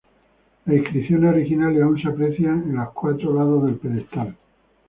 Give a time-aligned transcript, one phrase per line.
[0.65, 4.35] Las inscripciones originales aún se aprecian en los cuatro lados del pedestal.